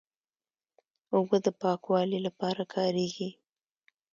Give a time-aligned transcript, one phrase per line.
[1.15, 3.29] اوبه د پاکوالي لپاره کارېږي.